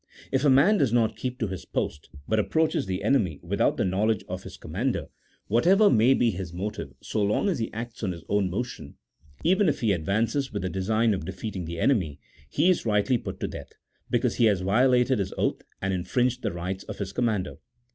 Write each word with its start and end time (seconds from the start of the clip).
If 0.31 0.43
a 0.43 0.49
man 0.49 0.79
does 0.79 0.91
not 0.91 1.15
keep 1.15 1.37
to 1.37 1.47
his 1.47 1.63
post, 1.63 2.09
but 2.27 2.39
approaches 2.39 2.87
the 2.87 3.03
enemy 3.03 3.39
without 3.43 3.77
the 3.77 3.85
knowledge 3.85 4.23
of 4.27 4.41
his 4.41 4.57
commander, 4.57 5.09
whatever 5.45 5.91
may 5.91 6.15
be 6.15 6.31
his 6.31 6.51
motive, 6.53 6.95
so 7.01 7.21
long 7.21 7.47
as 7.49 7.59
he 7.59 7.71
acts 7.71 8.01
on 8.01 8.11
his 8.11 8.23
own 8.27 8.49
motion, 8.49 8.95
even 9.43 9.69
if 9.69 9.81
he 9.81 9.91
advances 9.91 10.51
with 10.51 10.63
the 10.63 10.69
design 10.69 11.13
of 11.13 11.23
defeating 11.25 11.65
the 11.65 11.79
enemy, 11.79 12.19
he 12.49 12.67
is 12.67 12.83
rightly 12.83 13.19
put 13.19 13.39
to 13.41 13.47
death, 13.47 13.73
because 14.09 14.37
he 14.37 14.45
has 14.45 14.61
violated 14.61 15.19
his 15.19 15.33
oath, 15.37 15.61
and 15.83 15.93
infringed 15.93 16.41
the 16.41 16.51
rights 16.51 16.83
of 16.85 16.99
Ins 16.99 17.13
commander. 17.13 17.57